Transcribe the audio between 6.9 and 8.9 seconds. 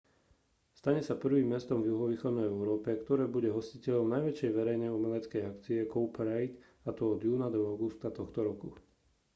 to od júna do augusta tohto roku